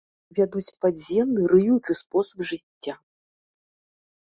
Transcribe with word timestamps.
Вядуць 0.37 0.73
падземны, 0.85 1.41
рыючы 1.53 1.91
спосаб 2.03 2.37
жыцця. 2.53 2.93